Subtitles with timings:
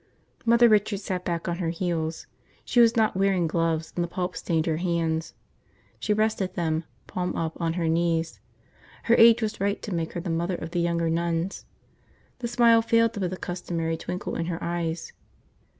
[0.47, 2.25] Mother Richard sat back on her heels.
[2.65, 5.35] She was not wearing gloves and the pulp stained her hands.
[5.99, 8.39] She rested them, palm up, on her knees.
[9.03, 11.65] Her age was right to make her the mother of the younger nuns.
[12.39, 15.13] The smile failed to put the customary twinkle in her eyes.